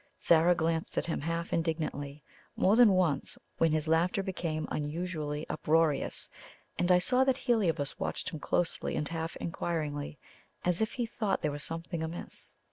Zara 0.19 0.55
glanced 0.55 0.97
at 0.97 1.05
him 1.05 1.21
half 1.21 1.53
indignantly 1.53 2.23
more 2.55 2.75
than 2.75 2.93
once 2.93 3.37
when 3.59 3.71
his 3.71 3.87
laughter 3.87 4.23
became 4.23 4.67
unusually 4.71 5.45
uproarious, 5.47 6.27
and 6.79 6.91
I 6.91 6.97
saw 6.97 7.23
that 7.23 7.37
Heliobas 7.37 7.99
watched 7.99 8.31
him 8.31 8.39
closely 8.39 8.95
and 8.95 9.07
half 9.07 9.35
inquiringly, 9.35 10.17
as 10.65 10.81
if 10.81 10.93
he 10.93 11.05
thought 11.05 11.43
there 11.43 11.51
was 11.51 11.61
something 11.61 12.01
amiss. 12.01 12.55